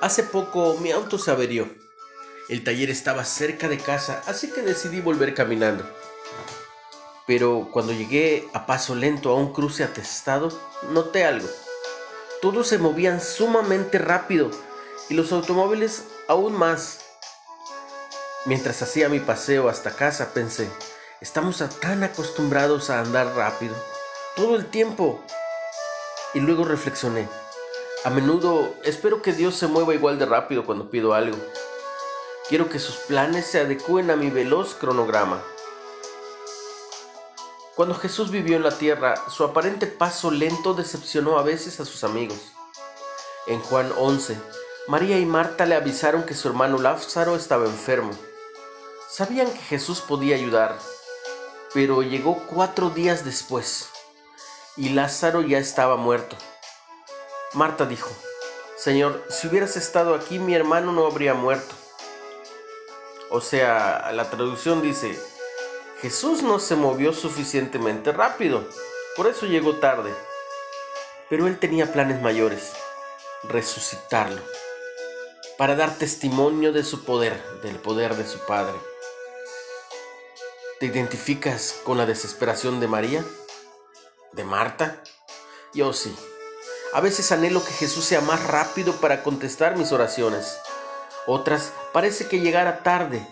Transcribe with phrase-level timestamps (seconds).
[0.00, 1.68] Hace poco mi auto se averió.
[2.48, 5.84] El taller estaba cerca de casa, así que decidí volver caminando.
[7.26, 10.50] Pero cuando llegué a paso lento a un cruce atestado,
[10.90, 11.48] noté algo.
[12.42, 14.50] Todos se movían sumamente rápido
[15.08, 17.00] y los automóviles aún más.
[18.44, 20.68] Mientras hacía mi paseo hasta casa pensé,
[21.22, 23.74] estamos tan acostumbrados a andar rápido,
[24.36, 25.24] todo el tiempo.
[26.34, 27.26] Y luego reflexioné,
[28.04, 31.38] a menudo espero que Dios se mueva igual de rápido cuando pido algo.
[32.50, 35.42] Quiero que sus planes se adecúen a mi veloz cronograma.
[37.74, 42.04] Cuando Jesús vivió en la tierra, su aparente paso lento decepcionó a veces a sus
[42.04, 42.52] amigos.
[43.46, 44.38] En Juan 11,
[44.86, 48.12] María y Marta le avisaron que su hermano Lázaro estaba enfermo.
[49.10, 50.76] Sabían que Jesús podía ayudar,
[51.72, 53.88] pero llegó cuatro días después
[54.76, 56.36] y Lázaro ya estaba muerto.
[57.54, 58.10] Marta dijo,
[58.76, 61.74] Señor, si hubieras estado aquí mi hermano no habría muerto.
[63.30, 65.18] O sea, la traducción dice,
[66.00, 68.64] Jesús no se movió suficientemente rápido,
[69.16, 70.12] por eso llegó tarde.
[71.30, 72.72] Pero él tenía planes mayores,
[73.44, 74.42] resucitarlo,
[75.56, 78.74] para dar testimonio de su poder, del poder de su Padre.
[80.80, 83.24] ¿Te identificas con la desesperación de María?
[84.32, 85.02] ¿De Marta?
[85.72, 86.14] Yo sí.
[86.94, 90.60] A veces anhelo que Jesús sea más rápido para contestar mis oraciones.
[91.26, 93.26] Otras parece que llegara tarde,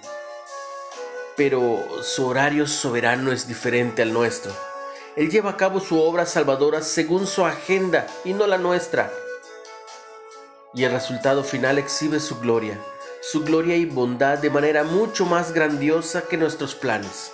[1.37, 4.53] pero su horario soberano es diferente al nuestro.
[5.15, 9.13] Él lleva a cabo su obra salvadora según su agenda y no la nuestra.
[10.75, 12.77] Y el resultado final exhibe su gloria,
[13.21, 17.31] su gloria y bondad de manera mucho más grandiosa que nuestros planes.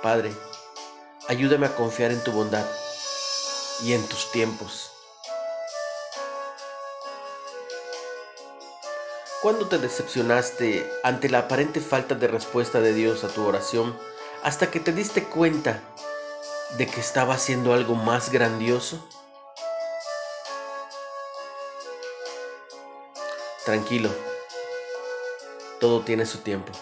[0.00, 0.32] Padre,
[1.28, 2.64] ayúdame a confiar en tu bondad
[3.82, 4.90] y en tus tiempos.
[9.42, 13.96] ¿Cuándo te decepcionaste ante la aparente falta de respuesta de Dios a tu oración
[14.42, 15.80] hasta que te diste cuenta
[16.78, 19.06] de que estaba haciendo algo más grandioso?
[23.64, 24.10] Tranquilo,
[25.80, 26.72] todo tiene su tiempo.